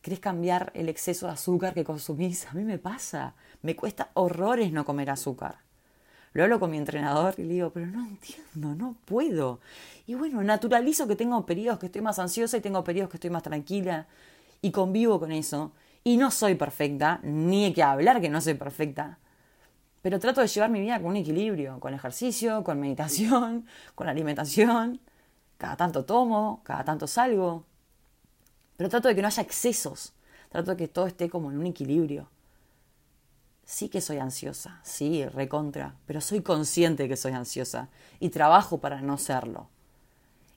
¿Querés 0.00 0.18
cambiar 0.18 0.72
el 0.74 0.88
exceso 0.88 1.26
de 1.26 1.34
azúcar 1.34 1.74
que 1.74 1.84
consumís? 1.84 2.48
A 2.48 2.54
mí 2.54 2.64
me 2.64 2.78
pasa. 2.78 3.36
Me 3.62 3.76
cuesta 3.76 4.10
horrores 4.14 4.72
no 4.72 4.84
comer 4.84 5.10
azúcar. 5.10 5.58
Lo 6.32 6.44
hablo 6.44 6.58
con 6.58 6.70
mi 6.70 6.78
entrenador 6.78 7.34
y 7.36 7.42
le 7.42 7.54
digo, 7.54 7.70
pero 7.70 7.86
no 7.86 8.06
entiendo, 8.06 8.74
no 8.74 8.96
puedo. 9.04 9.60
Y 10.06 10.14
bueno, 10.14 10.42
naturalizo 10.42 11.06
que 11.06 11.16
tengo 11.16 11.44
periodos 11.44 11.78
que 11.78 11.86
estoy 11.86 12.00
más 12.00 12.18
ansiosa 12.18 12.56
y 12.56 12.60
tengo 12.60 12.82
periodos 12.82 13.10
que 13.10 13.18
estoy 13.18 13.30
más 13.30 13.42
tranquila 13.42 14.06
y 14.62 14.70
convivo 14.70 15.20
con 15.20 15.32
eso. 15.32 15.72
Y 16.04 16.16
no 16.16 16.30
soy 16.30 16.54
perfecta, 16.54 17.20
ni 17.22 17.66
hay 17.66 17.72
que 17.72 17.82
hablar 17.82 18.20
que 18.20 18.28
no 18.28 18.40
soy 18.40 18.54
perfecta, 18.54 19.18
pero 20.02 20.18
trato 20.18 20.40
de 20.40 20.48
llevar 20.48 20.68
mi 20.68 20.80
vida 20.80 20.98
con 21.00 21.10
un 21.10 21.16
equilibrio, 21.16 21.78
con 21.78 21.94
ejercicio, 21.94 22.64
con 22.64 22.80
meditación, 22.80 23.66
con 23.94 24.08
alimentación. 24.08 25.00
Cada 25.56 25.76
tanto 25.76 26.04
tomo, 26.04 26.60
cada 26.64 26.84
tanto 26.84 27.06
salgo. 27.06 27.64
Pero 28.76 28.90
trato 28.90 29.06
de 29.08 29.14
que 29.14 29.22
no 29.22 29.28
haya 29.28 29.42
excesos. 29.42 30.12
Trato 30.50 30.72
de 30.72 30.76
que 30.76 30.88
todo 30.88 31.06
esté 31.06 31.30
como 31.30 31.52
en 31.52 31.58
un 31.58 31.66
equilibrio. 31.66 32.28
Sí 33.64 33.88
que 33.88 34.00
soy 34.00 34.18
ansiosa, 34.18 34.80
sí, 34.82 35.24
recontra, 35.24 35.96
pero 36.06 36.20
soy 36.20 36.42
consciente 36.42 37.08
que 37.08 37.16
soy 37.16 37.32
ansiosa 37.32 37.88
y 38.20 38.30
trabajo 38.30 38.78
para 38.78 39.00
no 39.00 39.18
serlo. 39.18 39.68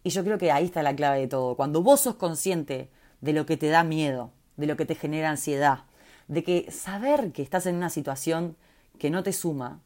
Y 0.03 0.09
yo 0.09 0.24
creo 0.24 0.38
que 0.38 0.51
ahí 0.51 0.65
está 0.65 0.83
la 0.83 0.95
clave 0.95 1.19
de 1.19 1.27
todo. 1.27 1.55
Cuando 1.55 1.81
vos 1.81 2.01
sos 2.01 2.15
consciente 2.15 2.89
de 3.21 3.33
lo 3.33 3.45
que 3.45 3.57
te 3.57 3.69
da 3.69 3.83
miedo, 3.83 4.31
de 4.57 4.67
lo 4.67 4.77
que 4.77 4.85
te 4.85 4.95
genera 4.95 5.29
ansiedad, 5.29 5.85
de 6.27 6.43
que 6.43 6.71
saber 6.71 7.31
que 7.31 7.41
estás 7.41 7.65
en 7.65 7.75
una 7.75 7.89
situación 7.89 8.55
que 9.00 9.09
no 9.09 9.24
te 9.24 9.33
suma 9.33 9.81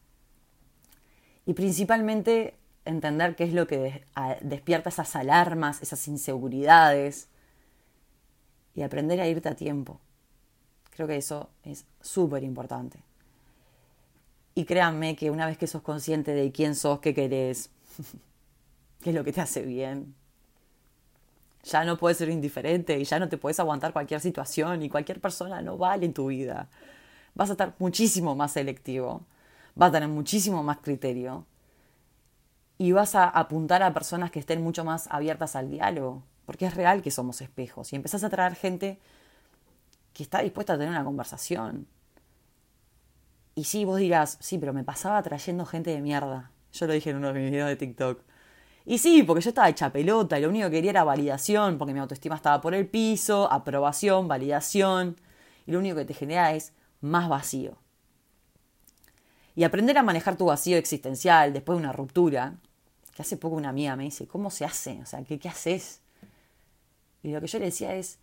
y 1.46 1.54
principalmente 1.54 2.54
entender 2.84 3.36
qué 3.36 3.44
es 3.44 3.52
lo 3.52 3.66
que 3.66 4.04
despierta 4.40 4.88
esas 4.88 5.16
alarmas, 5.16 5.82
esas 5.82 6.06
inseguridades 6.08 7.28
y 8.74 8.82
aprender 8.82 9.20
a 9.20 9.28
irte 9.28 9.48
a 9.48 9.54
tiempo. 9.54 10.00
Creo 10.90 11.06
que 11.06 11.16
eso 11.16 11.50
es 11.64 11.86
súper 12.00 12.44
importante. 12.44 13.00
Y 14.60 14.66
créanme 14.66 15.16
que 15.16 15.30
una 15.30 15.46
vez 15.46 15.56
que 15.56 15.66
sos 15.66 15.80
consciente 15.80 16.34
de 16.34 16.52
quién 16.52 16.74
sos, 16.74 17.00
qué 17.00 17.14
querés, 17.14 17.70
qué 19.00 19.08
es 19.08 19.16
lo 19.16 19.24
que 19.24 19.32
te 19.32 19.40
hace 19.40 19.62
bien, 19.62 20.14
ya 21.62 21.82
no 21.86 21.96
puedes 21.96 22.18
ser 22.18 22.28
indiferente 22.28 22.98
y 22.98 23.04
ya 23.04 23.18
no 23.18 23.30
te 23.30 23.38
puedes 23.38 23.58
aguantar 23.58 23.94
cualquier 23.94 24.20
situación 24.20 24.82
y 24.82 24.90
cualquier 24.90 25.18
persona 25.18 25.62
no 25.62 25.78
vale 25.78 26.04
en 26.04 26.12
tu 26.12 26.26
vida. 26.26 26.68
Vas 27.34 27.48
a 27.48 27.52
estar 27.52 27.74
muchísimo 27.78 28.34
más 28.36 28.52
selectivo, 28.52 29.22
vas 29.76 29.88
a 29.88 29.92
tener 29.92 30.10
muchísimo 30.10 30.62
más 30.62 30.76
criterio 30.82 31.46
y 32.76 32.92
vas 32.92 33.14
a 33.14 33.30
apuntar 33.30 33.82
a 33.82 33.94
personas 33.94 34.30
que 34.30 34.40
estén 34.40 34.62
mucho 34.62 34.84
más 34.84 35.06
abiertas 35.10 35.56
al 35.56 35.70
diálogo, 35.70 36.22
porque 36.44 36.66
es 36.66 36.74
real 36.74 37.00
que 37.00 37.10
somos 37.10 37.40
espejos 37.40 37.94
y 37.94 37.96
empezás 37.96 38.24
a 38.24 38.28
traer 38.28 38.56
gente 38.56 38.98
que 40.12 40.22
está 40.22 40.42
dispuesta 40.42 40.74
a 40.74 40.76
tener 40.76 40.90
una 40.90 41.04
conversación. 41.04 41.86
Y 43.60 43.64
sí, 43.64 43.84
vos 43.84 43.98
dirás, 43.98 44.38
sí, 44.40 44.56
pero 44.56 44.72
me 44.72 44.84
pasaba 44.84 45.22
trayendo 45.22 45.66
gente 45.66 45.90
de 45.90 46.00
mierda. 46.00 46.50
Yo 46.72 46.86
lo 46.86 46.94
dije 46.94 47.10
en 47.10 47.16
uno 47.16 47.30
de 47.30 47.38
mis 47.38 47.50
videos 47.50 47.68
de 47.68 47.76
TikTok. 47.76 48.22
Y 48.86 48.96
sí, 48.96 49.22
porque 49.22 49.42
yo 49.42 49.50
estaba 49.50 49.68
hecha 49.68 49.92
pelota 49.92 50.38
y 50.38 50.42
lo 50.42 50.48
único 50.48 50.70
que 50.70 50.76
quería 50.76 50.92
era 50.92 51.04
validación, 51.04 51.76
porque 51.76 51.92
mi 51.92 52.00
autoestima 52.00 52.36
estaba 52.36 52.62
por 52.62 52.72
el 52.72 52.86
piso, 52.88 53.52
aprobación, 53.52 54.28
validación. 54.28 55.14
Y 55.66 55.72
lo 55.72 55.78
único 55.78 55.96
que 55.96 56.06
te 56.06 56.14
genera 56.14 56.54
es 56.54 56.72
más 57.02 57.28
vacío. 57.28 57.76
Y 59.54 59.64
aprender 59.64 59.98
a 59.98 60.02
manejar 60.02 60.38
tu 60.38 60.46
vacío 60.46 60.78
existencial 60.78 61.52
después 61.52 61.76
de 61.76 61.84
una 61.84 61.92
ruptura, 61.92 62.54
que 63.14 63.20
hace 63.20 63.36
poco 63.36 63.56
una 63.56 63.68
amiga 63.68 63.94
me 63.94 64.04
dice, 64.04 64.26
¿cómo 64.26 64.50
se 64.50 64.64
hace? 64.64 65.02
O 65.02 65.04
sea, 65.04 65.22
¿qué, 65.22 65.38
qué 65.38 65.50
haces? 65.50 66.00
Y 67.22 67.30
lo 67.30 67.42
que 67.42 67.46
yo 67.46 67.58
le 67.58 67.66
decía 67.66 67.94
es, 67.94 68.20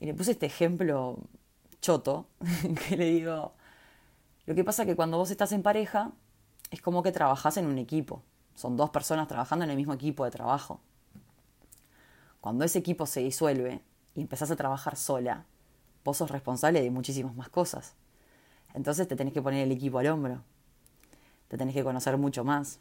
y 0.00 0.04
le 0.04 0.12
puse 0.12 0.32
este 0.32 0.44
ejemplo 0.44 1.16
choto, 1.80 2.26
que 2.88 2.94
le 2.94 3.06
digo, 3.06 3.54
lo 4.48 4.54
que 4.54 4.64
pasa 4.64 4.84
es 4.84 4.86
que 4.86 4.96
cuando 4.96 5.18
vos 5.18 5.30
estás 5.30 5.52
en 5.52 5.62
pareja, 5.62 6.10
es 6.70 6.80
como 6.80 7.02
que 7.02 7.12
trabajás 7.12 7.58
en 7.58 7.66
un 7.66 7.76
equipo. 7.76 8.22
Son 8.54 8.78
dos 8.78 8.88
personas 8.88 9.28
trabajando 9.28 9.66
en 9.66 9.70
el 9.70 9.76
mismo 9.76 9.92
equipo 9.92 10.24
de 10.24 10.30
trabajo. 10.30 10.80
Cuando 12.40 12.64
ese 12.64 12.78
equipo 12.78 13.04
se 13.04 13.20
disuelve 13.20 13.82
y 14.14 14.22
empezás 14.22 14.50
a 14.50 14.56
trabajar 14.56 14.96
sola, 14.96 15.44
vos 16.02 16.16
sos 16.16 16.30
responsable 16.30 16.80
de 16.80 16.90
muchísimas 16.90 17.36
más 17.36 17.50
cosas. 17.50 17.92
Entonces 18.72 19.06
te 19.06 19.16
tenés 19.16 19.34
que 19.34 19.42
poner 19.42 19.66
el 19.66 19.72
equipo 19.72 19.98
al 19.98 20.06
hombro. 20.06 20.42
Te 21.48 21.58
tenés 21.58 21.74
que 21.74 21.84
conocer 21.84 22.16
mucho 22.16 22.42
más. 22.42 22.80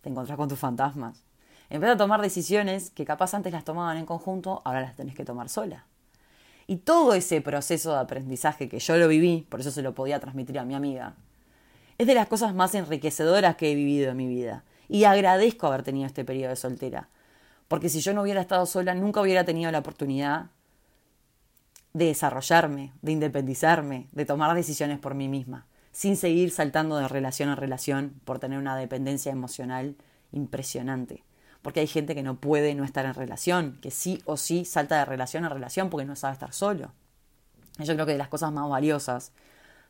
Te 0.00 0.08
encontrás 0.08 0.36
con 0.36 0.48
tus 0.48 0.58
fantasmas. 0.58 1.22
Empezás 1.70 1.94
a 1.94 1.98
tomar 1.98 2.22
decisiones 2.22 2.90
que 2.90 3.04
capaz 3.04 3.34
antes 3.34 3.52
las 3.52 3.62
tomaban 3.62 3.98
en 3.98 4.06
conjunto, 4.06 4.62
ahora 4.64 4.80
las 4.80 4.96
tenés 4.96 5.14
que 5.14 5.24
tomar 5.24 5.48
sola. 5.48 5.86
Y 6.66 6.76
todo 6.76 7.14
ese 7.14 7.40
proceso 7.40 7.92
de 7.92 7.98
aprendizaje 7.98 8.68
que 8.68 8.78
yo 8.78 8.96
lo 8.96 9.08
viví, 9.08 9.46
por 9.48 9.60
eso 9.60 9.70
se 9.70 9.82
lo 9.82 9.94
podía 9.94 10.20
transmitir 10.20 10.58
a 10.58 10.64
mi 10.64 10.74
amiga, 10.74 11.14
es 11.98 12.06
de 12.06 12.14
las 12.14 12.26
cosas 12.26 12.54
más 12.54 12.74
enriquecedoras 12.74 13.56
que 13.56 13.70
he 13.70 13.74
vivido 13.74 14.10
en 14.10 14.16
mi 14.16 14.26
vida. 14.26 14.64
Y 14.88 15.04
agradezco 15.04 15.66
haber 15.66 15.82
tenido 15.82 16.06
este 16.06 16.24
periodo 16.24 16.50
de 16.50 16.56
soltera. 16.56 17.08
Porque 17.68 17.88
si 17.88 18.00
yo 18.00 18.12
no 18.12 18.22
hubiera 18.22 18.40
estado 18.40 18.66
sola, 18.66 18.94
nunca 18.94 19.20
hubiera 19.20 19.44
tenido 19.44 19.70
la 19.70 19.78
oportunidad 19.78 20.46
de 21.92 22.06
desarrollarme, 22.06 22.92
de 23.02 23.12
independizarme, 23.12 24.08
de 24.12 24.26
tomar 24.26 24.54
decisiones 24.54 24.98
por 24.98 25.14
mí 25.14 25.28
misma, 25.28 25.66
sin 25.92 26.16
seguir 26.16 26.50
saltando 26.50 26.96
de 26.96 27.08
relación 27.08 27.48
a 27.48 27.54
relación 27.54 28.20
por 28.24 28.40
tener 28.40 28.58
una 28.58 28.76
dependencia 28.76 29.30
emocional 29.30 29.94
impresionante. 30.32 31.22
Porque 31.64 31.80
hay 31.80 31.88
gente 31.88 32.14
que 32.14 32.22
no 32.22 32.36
puede 32.36 32.76
no 32.76 32.84
estar 32.84 33.04
en 33.06 33.14
relación, 33.14 33.78
que 33.82 33.90
sí 33.90 34.22
o 34.26 34.36
sí 34.36 34.64
salta 34.64 34.98
de 34.98 35.04
relación 35.06 35.44
a 35.44 35.48
relación 35.48 35.90
porque 35.90 36.04
no 36.04 36.14
sabe 36.14 36.34
estar 36.34 36.52
solo. 36.52 36.92
yo 37.78 37.94
creo 37.94 38.06
que 38.06 38.12
de 38.12 38.18
las 38.18 38.28
cosas 38.28 38.52
más 38.52 38.68
valiosas, 38.68 39.32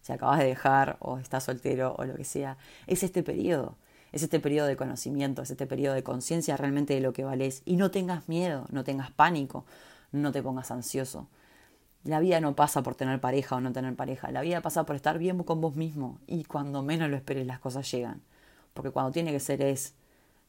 si 0.01 0.13
acabas 0.13 0.39
de 0.39 0.47
dejar 0.47 0.97
o 1.01 1.19
estás 1.19 1.45
soltero 1.45 1.95
o 1.99 2.05
lo 2.05 2.15
que 2.15 2.25
sea, 2.25 2.57
es 2.87 3.03
este 3.03 3.23
periodo 3.23 3.77
es 4.15 4.23
este 4.23 4.39
periodo 4.39 4.69
de 4.69 4.77
conocimiento, 4.77 5.43
es 5.43 5.51
este 5.51 5.67
periodo 5.67 5.95
de 5.95 6.05
conciencia 6.05 6.57
realmente 6.57 6.95
de 6.95 7.01
lo 7.01 7.13
que 7.13 7.25
vales. 7.25 7.63
Y 7.65 7.75
no 7.75 7.91
tengas 7.91 8.29
miedo, 8.29 8.65
no 8.71 8.85
tengas 8.85 9.11
pánico, 9.11 9.65
no 10.13 10.31
te 10.31 10.41
pongas 10.41 10.71
ansioso. 10.71 11.27
La 12.05 12.21
vida 12.21 12.39
no 12.39 12.55
pasa 12.55 12.85
por 12.85 12.95
tener 12.95 13.21
pareja 13.21 13.57
o 13.57 13.61
no 13.61 13.73
tener 13.73 13.97
pareja, 13.97 14.31
la 14.31 14.43
vida 14.43 14.61
pasa 14.61 14.87
por 14.87 14.95
estar 14.95 15.19
bien 15.19 15.43
con 15.43 15.61
vos 15.61 15.75
mismo 15.75 16.21
y 16.29 16.45
cuando 16.45 16.85
menos 16.85 17.11
lo 17.11 17.17
esperes 17.17 17.45
las 17.45 17.59
cosas 17.59 17.91
llegan. 17.91 18.23
Porque 18.73 18.93
cuando 18.93 19.11
tiene 19.11 19.33
que 19.33 19.41
ser 19.41 19.61
es, 19.63 19.95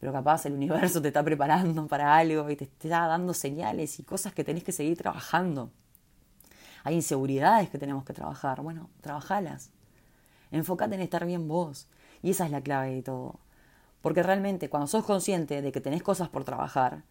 pero 0.06 0.14
capaz 0.14 0.46
el 0.46 0.54
universo 0.54 1.02
te 1.02 1.08
está 1.08 1.24
preparando 1.24 1.88
para 1.88 2.16
algo 2.16 2.48
y 2.52 2.56
te 2.56 2.66
está 2.66 3.08
dando 3.08 3.34
señales 3.34 4.00
y 4.00 4.04
cosas 4.04 4.36
que 4.36 4.44
tenés 4.44 4.64
que 4.64 4.72
seguir 4.72 4.96
trabajando. 4.96 5.72
Hay 6.84 6.94
inseguridades 6.94 7.72
que 7.72 7.80
tenemos 7.80 8.06
que 8.06 8.14
trabajar. 8.14 8.62
Bueno, 8.62 8.92
trabajalas. 9.02 9.72
Enfócate 10.52 10.94
en 10.94 11.02
estar 11.02 11.26
bien 11.26 11.48
vos. 11.48 11.88
Y 12.22 12.30
esa 12.30 12.46
es 12.46 12.52
la 12.52 12.62
clave 12.62 12.94
de 12.94 13.02
todo. 13.02 13.40
Porque 14.04 14.22
realmente 14.22 14.70
cuando 14.70 14.86
sos 14.86 15.04
consciente 15.06 15.64
de 15.64 15.72
que 15.72 15.82
tenés 15.82 16.04
cosas 16.04 16.30
por 16.30 16.44
trabajar, 16.44 17.02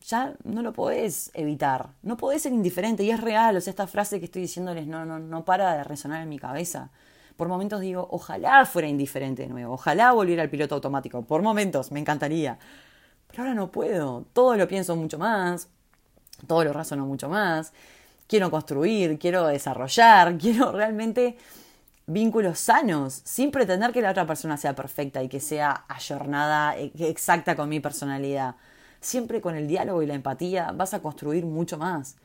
ya 0.00 0.34
no 0.44 0.62
lo 0.62 0.72
podés 0.72 1.30
evitar, 1.34 1.90
no 2.00 2.16
podés 2.16 2.40
ser 2.40 2.54
indiferente 2.54 3.02
y 3.02 3.10
es 3.10 3.20
real, 3.20 3.54
o 3.58 3.60
sea, 3.60 3.72
esta 3.72 3.86
frase 3.86 4.18
que 4.18 4.24
estoy 4.24 4.40
diciéndoles 4.42 4.86
no, 4.86 5.04
no, 5.04 5.18
no 5.18 5.44
para 5.44 5.74
de 5.74 5.84
resonar 5.84 6.22
en 6.22 6.30
mi 6.30 6.38
cabeza. 6.38 6.90
Por 7.38 7.46
momentos 7.46 7.80
digo, 7.80 8.08
ojalá 8.10 8.66
fuera 8.66 8.88
indiferente 8.88 9.42
de 9.42 9.48
nuevo, 9.48 9.74
ojalá 9.74 10.10
volviera 10.10 10.42
al 10.42 10.50
piloto 10.50 10.74
automático, 10.74 11.22
por 11.22 11.40
momentos 11.40 11.92
me 11.92 12.00
encantaría, 12.00 12.58
pero 13.28 13.44
ahora 13.44 13.54
no 13.54 13.70
puedo, 13.70 14.24
todo 14.32 14.56
lo 14.56 14.66
pienso 14.66 14.96
mucho 14.96 15.20
más, 15.20 15.68
todo 16.48 16.64
lo 16.64 16.72
razono 16.72 17.06
mucho 17.06 17.28
más, 17.28 17.72
quiero 18.26 18.50
construir, 18.50 19.20
quiero 19.20 19.46
desarrollar, 19.46 20.36
quiero 20.40 20.72
realmente 20.72 21.36
vínculos 22.08 22.58
sanos, 22.58 23.20
sin 23.22 23.52
pretender 23.52 23.92
que 23.92 24.02
la 24.02 24.10
otra 24.10 24.26
persona 24.26 24.56
sea 24.56 24.74
perfecta 24.74 25.22
y 25.22 25.28
que 25.28 25.38
sea 25.38 25.84
ayornada, 25.86 26.76
e, 26.76 26.90
exacta 26.98 27.54
con 27.54 27.68
mi 27.68 27.78
personalidad. 27.78 28.56
Siempre 29.00 29.40
con 29.40 29.54
el 29.54 29.68
diálogo 29.68 30.02
y 30.02 30.06
la 30.06 30.14
empatía 30.14 30.72
vas 30.72 30.92
a 30.92 31.02
construir 31.02 31.46
mucho 31.46 31.78
más. 31.78 32.16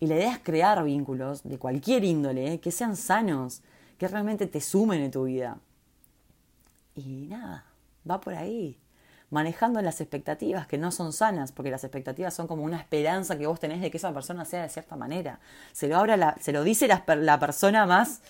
Y 0.00 0.06
la 0.06 0.14
idea 0.16 0.32
es 0.32 0.38
crear 0.38 0.82
vínculos 0.84 1.42
de 1.42 1.58
cualquier 1.58 2.02
índole 2.04 2.54
¿eh? 2.54 2.60
que 2.60 2.70
sean 2.70 2.96
sanos, 2.96 3.60
que 3.98 4.08
realmente 4.08 4.46
te 4.46 4.60
sumen 4.60 5.02
en 5.02 5.10
tu 5.10 5.24
vida. 5.24 5.58
Y 6.94 7.26
nada, 7.28 7.64
va 8.08 8.20
por 8.20 8.34
ahí. 8.34 8.78
Manejando 9.30 9.82
las 9.82 10.00
expectativas 10.00 10.66
que 10.66 10.78
no 10.78 10.90
son 10.90 11.12
sanas, 11.12 11.52
porque 11.52 11.70
las 11.70 11.84
expectativas 11.84 12.32
son 12.32 12.46
como 12.46 12.62
una 12.62 12.78
esperanza 12.78 13.36
que 13.36 13.46
vos 13.46 13.60
tenés 13.60 13.82
de 13.82 13.90
que 13.90 13.98
esa 13.98 14.14
persona 14.14 14.44
sea 14.44 14.62
de 14.62 14.68
cierta 14.70 14.96
manera. 14.96 15.40
Se 15.72 15.88
lo, 15.88 16.02
se 16.40 16.52
lo 16.52 16.64
dice 16.64 16.88
la, 16.88 17.04
la 17.16 17.38
persona 17.38 17.84
más 17.84 18.22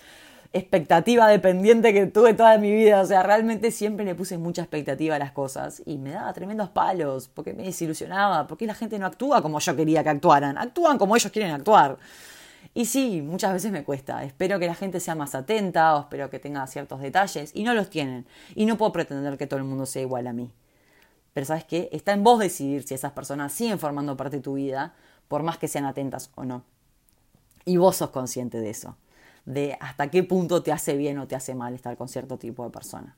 expectativa 0.51 1.27
dependiente 1.27 1.93
que 1.93 2.07
tuve 2.07 2.33
toda 2.33 2.57
mi 2.57 2.71
vida. 2.71 3.01
O 3.01 3.05
sea, 3.05 3.23
realmente 3.23 3.71
siempre 3.71 4.05
le 4.05 4.15
puse 4.15 4.37
mucha 4.37 4.63
expectativa 4.63 5.15
a 5.15 5.19
las 5.19 5.31
cosas 5.31 5.81
y 5.85 5.97
me 5.97 6.11
daba 6.11 6.33
tremendos 6.33 6.69
palos 6.69 7.29
porque 7.29 7.53
me 7.53 7.63
desilusionaba, 7.63 8.47
porque 8.47 8.65
la 8.65 8.73
gente 8.73 8.99
no 8.99 9.05
actúa 9.05 9.41
como 9.41 9.59
yo 9.59 9.75
quería 9.75 10.03
que 10.03 10.09
actuaran, 10.09 10.57
actúan 10.57 10.97
como 10.97 11.15
ellos 11.15 11.31
quieren 11.31 11.51
actuar. 11.51 11.97
Y 12.73 12.85
sí, 12.85 13.21
muchas 13.21 13.53
veces 13.53 13.71
me 13.71 13.83
cuesta. 13.83 14.23
Espero 14.23 14.59
que 14.59 14.67
la 14.67 14.75
gente 14.75 14.99
sea 14.99 15.15
más 15.15 15.35
atenta 15.35 15.95
o 15.95 16.01
espero 16.01 16.29
que 16.29 16.39
tenga 16.39 16.65
ciertos 16.67 17.01
detalles 17.01 17.51
y 17.53 17.63
no 17.63 17.73
los 17.73 17.89
tienen. 17.89 18.25
Y 18.55 18.65
no 18.65 18.77
puedo 18.77 18.91
pretender 18.91 19.37
que 19.37 19.47
todo 19.47 19.59
el 19.59 19.65
mundo 19.65 19.85
sea 19.85 20.01
igual 20.01 20.27
a 20.27 20.33
mí. 20.33 20.51
Pero 21.33 21.45
sabes 21.45 21.65
qué? 21.65 21.89
Está 21.91 22.13
en 22.13 22.23
vos 22.23 22.39
decidir 22.39 22.83
si 22.83 22.93
esas 22.93 23.11
personas 23.11 23.53
siguen 23.53 23.79
formando 23.79 24.15
parte 24.17 24.37
de 24.37 24.43
tu 24.43 24.53
vida, 24.53 24.93
por 25.27 25.43
más 25.43 25.57
que 25.57 25.67
sean 25.67 25.85
atentas 25.85 26.31
o 26.35 26.43
no. 26.43 26.63
Y 27.65 27.77
vos 27.77 27.97
sos 27.97 28.09
consciente 28.09 28.59
de 28.59 28.69
eso 28.69 28.97
de 29.49 29.77
hasta 29.79 30.11
qué 30.11 30.23
punto 30.23 30.61
te 30.61 30.71
hace 30.71 30.95
bien 30.95 31.17
o 31.17 31.27
te 31.27 31.35
hace 31.35 31.55
mal 31.55 31.73
estar 31.73 31.97
con 31.97 32.07
cierto 32.07 32.37
tipo 32.37 32.63
de 32.63 32.69
persona. 32.69 33.17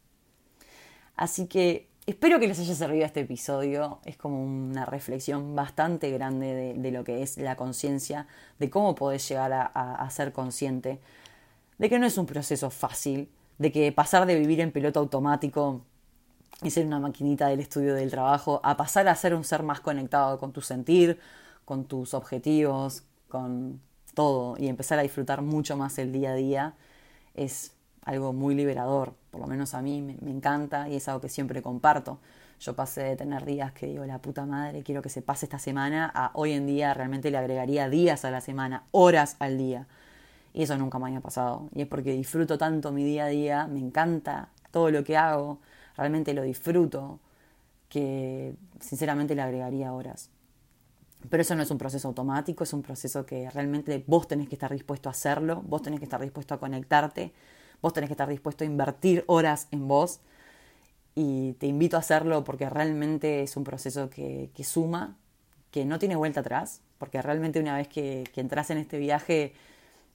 Así 1.18 1.48
que 1.48 1.90
espero 2.06 2.40
que 2.40 2.48
les 2.48 2.60
haya 2.60 2.76
servido 2.76 3.06
este 3.06 3.22
episodio. 3.22 4.00
Es 4.06 4.18
como 4.18 4.44
una 4.44 4.86
reflexión 4.86 5.56
bastante 5.56 6.12
grande 6.12 6.76
de, 6.76 6.92
lo 6.92 7.04
que 7.04 7.22
es 7.24 7.38
la 7.38 7.56
conciencia, 7.56 8.28
de 8.60 8.70
cómo 8.70 8.96
podés 8.96 9.28
llegar 9.28 9.52
a, 9.54 10.10
ser 10.12 10.34
consciente, 10.34 11.00
de 11.78 11.90
que 11.90 12.00
no 12.00 12.06
es 12.06 12.18
un 12.18 12.26
proceso 12.26 12.70
fácil, 12.70 13.30
de 13.58 13.72
que 13.72 13.92
pasar 13.92 14.26
de 14.26 14.38
vivir 14.38 14.60
en 14.60 14.72
piloto 14.72 15.00
automático 15.00 15.82
y 16.64 16.70
ser 16.72 16.86
una 16.86 17.00
maquinita 17.00 17.48
del 17.48 17.60
estudio 17.60 17.96
del 17.96 18.12
trabajo, 18.12 18.60
a 18.64 18.78
pasar 18.78 19.08
a 19.08 19.16
ser 19.16 19.34
un 19.34 19.44
ser 19.44 19.64
más 19.64 19.80
conectado 19.80 20.38
con 20.40 20.52
tu 20.52 20.62
sentir, 20.62 21.20
con 21.66 21.86
tus 21.86 22.14
objetivos, 22.14 23.04
con 23.28 23.82
todo 24.14 24.56
y 24.58 24.68
empezar 24.68 25.00
a 25.00 25.04
disfrutar 25.04 25.42
mucho 25.42 25.78
más 25.78 25.98
el 25.98 26.12
día 26.12 26.32
a 26.32 26.36
día 26.36 26.76
es 27.34 27.72
algo 28.04 28.34
muy 28.34 28.56
liberador, 28.56 29.14
por 29.30 29.42
lo 29.42 29.48
menos 29.48 29.74
a 29.74 29.82
mí 29.82 30.02
me, 30.02 30.32
encanta 30.32 30.90
y 30.90 30.96
es 30.96 31.08
algo 31.08 31.22
que 31.22 31.30
siempre 31.30 31.62
comparto. 31.62 32.20
Yo 32.60 32.76
pasé 32.76 33.02
de 33.04 33.16
tener 33.16 33.46
días 33.46 33.72
que 33.72 33.88
digo, 33.88 34.06
la 34.06 34.20
puta 34.20 34.46
madre, 34.46 34.84
quiero 34.84 35.02
que 35.02 35.10
se 35.10 35.22
pase 35.22 35.46
esta 35.46 35.60
semana, 35.60 36.12
a 36.14 36.32
hoy 36.34 36.52
en 36.52 36.68
día 36.68 36.94
realmente 36.94 37.32
le 37.32 37.38
agregaría 37.38 37.90
días 37.90 38.24
a 38.26 38.32
la 38.32 38.42
semana, 38.42 38.84
horas 38.92 39.36
al 39.40 39.58
día. 39.58 39.88
Y 40.54 40.64
eso 40.64 40.78
nunca 40.78 41.00
me 41.00 41.08
había 41.08 41.22
pasado. 41.22 41.70
Y 41.74 41.82
es 41.82 41.88
porque 41.88 42.12
disfruto 42.12 42.58
tanto 42.58 42.92
mi 42.92 43.04
día 43.04 43.26
a 43.26 43.28
día, 43.28 43.68
me 43.68 43.80
encanta 43.80 44.50
todo 44.72 44.92
lo 44.92 45.04
que 45.04 45.18
hago, 45.18 45.60
realmente 45.96 46.34
lo 46.34 46.44
disfruto, 46.44 47.20
que 47.90 48.56
sinceramente 48.80 49.36
le 49.36 49.42
agregaría 49.42 49.94
horas. 49.94 50.30
Pero 51.30 51.42
eso 51.42 51.56
no 51.56 51.62
es 51.62 51.70
un 51.72 51.78
proceso 51.78 52.08
automático, 52.08 52.64
es 52.64 52.74
un 52.74 52.82
proceso 52.82 53.26
que 53.26 53.50
realmente 53.52 54.04
vos 54.08 54.28
tenés 54.28 54.48
que 54.48 54.56
estar 54.56 54.72
dispuesto 54.72 55.10
a 55.10 55.12
hacerlo, 55.12 55.62
vos 55.68 55.82
tenés 55.82 56.00
que 56.00 56.06
estar 56.06 56.22
dispuesto 56.22 56.54
a 56.54 56.60
conectarte, 56.60 57.32
vos 57.82 57.94
tenés 57.94 58.10
que 58.10 58.14
estar 58.14 58.30
dispuesto 58.30 58.64
a 58.64 58.68
invertir 58.68 59.24
horas 59.28 59.68
en 59.72 59.88
vos 59.88 60.22
y 61.16 61.54
te 61.54 61.68
invito 61.68 61.98
a 61.98 62.00
hacerlo 62.00 62.44
porque 62.44 62.70
realmente 62.70 63.44
es 63.44 63.58
un 63.58 63.64
proceso 63.64 64.10
que, 64.10 64.50
que 64.54 64.64
suma, 64.64 65.18
que 65.72 65.86
no 65.86 66.00
tiene 66.00 66.16
vuelta 66.16 66.42
atrás, 66.42 66.82
porque 67.02 67.20
realmente 67.22 67.60
una 67.60 67.76
vez 67.76 67.88
que, 67.88 68.26
entras 68.36 68.70
en 68.70 68.78
este 68.78 69.00
viaje 69.00 69.56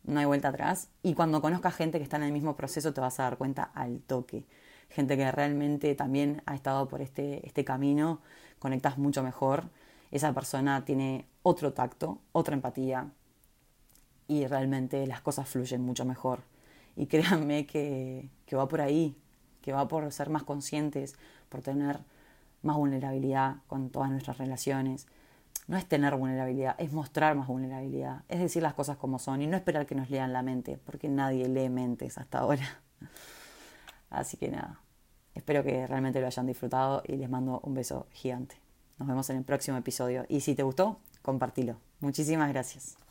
no 0.04 0.20
hay 0.20 0.26
vuelta 0.26 0.49
atrás 0.49 0.88
y 1.02 1.14
cuando 1.14 1.42
conozcas 1.42 1.75
gente 1.75 1.99
que 1.99 2.04
está 2.04 2.16
en 2.16 2.23
el 2.23 2.32
mismo 2.32 2.54
proceso 2.56 2.94
te 2.94 3.00
vas 3.00 3.18
a 3.18 3.25
dar 3.25 3.38
cuenta 3.38 3.64
al 3.75 4.00
toque. 4.02 4.44
Gente 4.88 5.16
que 5.16 5.32
realmente 5.32 5.96
también 5.96 6.42
ha 6.46 6.54
estado 6.54 6.87
por 6.87 7.00
este, 7.02 7.44
este 7.44 7.64
camino, 7.64 8.20
conectas 8.61 8.99
mucho 8.99 9.25
mejor, 9.25 9.64
esa 10.12 10.32
persona 10.32 10.85
tiene 10.85 11.26
otro 11.42 11.73
tacto, 11.73 12.20
otra 12.30 12.54
empatía 12.54 13.11
y 14.28 14.46
realmente 14.46 15.04
las 15.08 15.23
cosas 15.23 15.49
fluyen 15.49 15.82
mucho 15.82 16.04
mejor. 16.04 16.42
Y 16.97 17.07
créanme 17.07 17.67
que, 17.67 18.31
que 18.47 18.57
va 18.57 18.67
por 18.69 18.81
ahí, 18.81 19.17
que 19.62 19.73
va 19.73 19.87
por 19.87 20.11
ser 20.12 20.31
más 20.31 20.43
conscientes, 20.43 21.15
por 21.49 21.61
tener 21.61 22.00
más 22.62 22.76
vulnerabilidad 22.76 23.57
con 23.67 23.91
todas 23.91 24.11
nuestras 24.11 24.38
relaciones. 24.38 25.07
No 25.69 25.76
es 25.76 25.87
tener 25.87 26.15
vulnerabilidad, 26.15 26.76
es 26.79 26.93
mostrar 26.93 27.35
más 27.35 27.49
vulnerabilidad, 27.49 28.23
es 28.29 28.38
decir 28.38 28.62
las 28.62 28.75
cosas 28.75 28.97
como 28.97 29.19
son 29.19 29.43
y 29.43 29.47
no 29.47 29.57
esperar 29.57 29.87
que 29.87 29.95
nos 29.95 30.11
lean 30.11 30.33
la 30.33 30.43
mente, 30.43 30.79
porque 30.85 31.09
nadie 31.09 31.49
lee 31.49 31.69
mentes 31.69 32.19
hasta 32.19 32.38
ahora. 32.38 32.81
Así 34.11 34.37
que 34.37 34.49
nada, 34.49 34.81
espero 35.35 35.65
que 35.65 35.87
realmente 35.87 36.21
lo 36.21 36.26
hayan 36.26 36.47
disfrutado 36.47 37.03
y 37.07 37.17
les 37.17 37.29
mando 37.29 37.61
un 37.65 37.75
beso 37.75 38.07
gigante. 38.12 38.57
Nos 38.99 39.09
vemos 39.09 39.29
en 39.31 39.38
el 39.38 39.45
próximo 39.45 39.76
episodio 39.76 40.25
y 40.29 40.41
si 40.41 40.55
te 40.55 40.62
gustó, 40.62 41.00
compartilo. 41.23 41.76
Muchísimas 42.00 42.49
gracias. 42.49 43.06